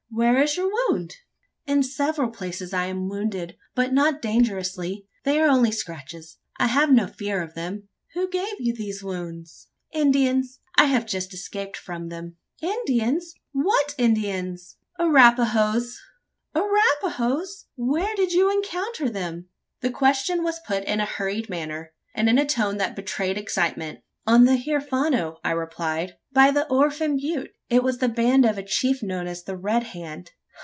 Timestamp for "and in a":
22.13-22.45